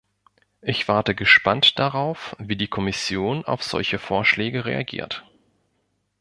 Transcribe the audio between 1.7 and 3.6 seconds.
darauf, wie die Kommission